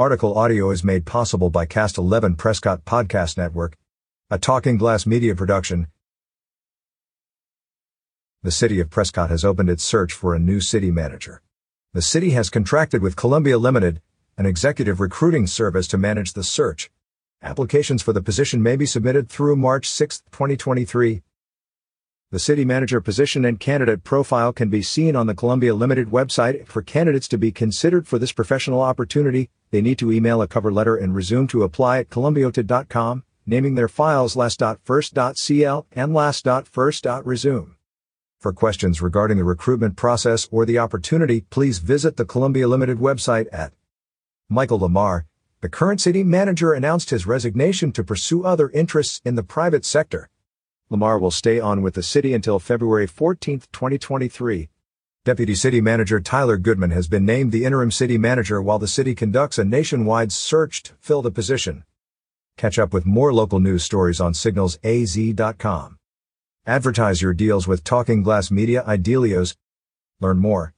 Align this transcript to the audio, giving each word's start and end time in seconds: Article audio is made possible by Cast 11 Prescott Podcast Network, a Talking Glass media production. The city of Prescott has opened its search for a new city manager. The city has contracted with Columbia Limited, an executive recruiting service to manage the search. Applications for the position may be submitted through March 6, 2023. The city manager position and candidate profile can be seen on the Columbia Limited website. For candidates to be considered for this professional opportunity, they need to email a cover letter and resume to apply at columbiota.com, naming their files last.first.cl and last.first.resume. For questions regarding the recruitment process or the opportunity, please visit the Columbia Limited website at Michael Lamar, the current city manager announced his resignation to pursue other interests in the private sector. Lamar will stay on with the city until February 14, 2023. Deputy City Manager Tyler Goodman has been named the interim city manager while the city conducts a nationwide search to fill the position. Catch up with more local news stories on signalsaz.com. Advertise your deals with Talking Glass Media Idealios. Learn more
Article 0.00 0.38
audio 0.38 0.70
is 0.70 0.82
made 0.82 1.04
possible 1.04 1.50
by 1.50 1.66
Cast 1.66 1.98
11 1.98 2.36
Prescott 2.36 2.86
Podcast 2.86 3.36
Network, 3.36 3.76
a 4.30 4.38
Talking 4.38 4.78
Glass 4.78 5.04
media 5.04 5.34
production. 5.34 5.88
The 8.42 8.50
city 8.50 8.80
of 8.80 8.88
Prescott 8.88 9.28
has 9.28 9.44
opened 9.44 9.68
its 9.68 9.84
search 9.84 10.14
for 10.14 10.34
a 10.34 10.38
new 10.38 10.62
city 10.62 10.90
manager. 10.90 11.42
The 11.92 12.00
city 12.00 12.30
has 12.30 12.48
contracted 12.48 13.02
with 13.02 13.14
Columbia 13.14 13.58
Limited, 13.58 14.00
an 14.38 14.46
executive 14.46 15.00
recruiting 15.00 15.46
service 15.46 15.86
to 15.88 15.98
manage 15.98 16.32
the 16.32 16.44
search. 16.44 16.90
Applications 17.42 18.00
for 18.00 18.14
the 18.14 18.22
position 18.22 18.62
may 18.62 18.76
be 18.76 18.86
submitted 18.86 19.28
through 19.28 19.56
March 19.56 19.86
6, 19.86 20.22
2023. 20.32 21.20
The 22.32 22.38
city 22.38 22.64
manager 22.64 23.00
position 23.00 23.44
and 23.44 23.58
candidate 23.58 24.04
profile 24.04 24.52
can 24.52 24.70
be 24.70 24.82
seen 24.82 25.16
on 25.16 25.26
the 25.26 25.34
Columbia 25.34 25.74
Limited 25.74 26.10
website. 26.10 26.68
For 26.68 26.80
candidates 26.80 27.26
to 27.26 27.36
be 27.36 27.50
considered 27.50 28.06
for 28.06 28.20
this 28.20 28.30
professional 28.30 28.82
opportunity, 28.82 29.50
they 29.72 29.82
need 29.82 29.98
to 29.98 30.12
email 30.12 30.40
a 30.40 30.46
cover 30.46 30.70
letter 30.70 30.94
and 30.94 31.12
resume 31.12 31.48
to 31.48 31.64
apply 31.64 31.98
at 31.98 32.08
columbiota.com, 32.08 33.24
naming 33.46 33.74
their 33.74 33.88
files 33.88 34.36
last.first.cl 34.36 35.86
and 35.90 36.14
last.first.resume. 36.14 37.74
For 38.38 38.52
questions 38.52 39.02
regarding 39.02 39.38
the 39.38 39.44
recruitment 39.44 39.96
process 39.96 40.48
or 40.52 40.64
the 40.64 40.78
opportunity, 40.78 41.40
please 41.50 41.80
visit 41.80 42.16
the 42.16 42.24
Columbia 42.24 42.68
Limited 42.68 42.98
website 42.98 43.48
at 43.50 43.72
Michael 44.48 44.78
Lamar, 44.78 45.26
the 45.62 45.68
current 45.68 46.00
city 46.00 46.22
manager 46.22 46.74
announced 46.74 47.10
his 47.10 47.26
resignation 47.26 47.90
to 47.90 48.04
pursue 48.04 48.44
other 48.44 48.70
interests 48.70 49.20
in 49.24 49.34
the 49.34 49.42
private 49.42 49.84
sector. 49.84 50.30
Lamar 50.92 51.20
will 51.20 51.30
stay 51.30 51.60
on 51.60 51.82
with 51.82 51.94
the 51.94 52.02
city 52.02 52.34
until 52.34 52.58
February 52.58 53.06
14, 53.06 53.60
2023. 53.72 54.68
Deputy 55.24 55.54
City 55.54 55.80
Manager 55.80 56.18
Tyler 56.18 56.56
Goodman 56.56 56.90
has 56.90 57.06
been 57.06 57.24
named 57.24 57.52
the 57.52 57.64
interim 57.64 57.92
city 57.92 58.18
manager 58.18 58.60
while 58.60 58.80
the 58.80 58.88
city 58.88 59.14
conducts 59.14 59.56
a 59.56 59.64
nationwide 59.64 60.32
search 60.32 60.82
to 60.82 60.94
fill 60.98 61.22
the 61.22 61.30
position. 61.30 61.84
Catch 62.56 62.76
up 62.76 62.92
with 62.92 63.06
more 63.06 63.32
local 63.32 63.60
news 63.60 63.84
stories 63.84 64.20
on 64.20 64.32
signalsaz.com. 64.32 65.96
Advertise 66.66 67.22
your 67.22 67.34
deals 67.34 67.68
with 67.68 67.84
Talking 67.84 68.24
Glass 68.24 68.50
Media 68.50 68.82
Idealios. 68.84 69.54
Learn 70.20 70.38
more 70.38 70.74